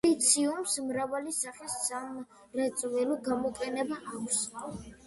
სილიციუმს 0.03 0.77
მრავალი 0.85 1.33
სახის 1.39 1.75
სამრეწველო 1.91 3.21
გამოყენება 3.31 4.05
აქვს. 4.19 4.45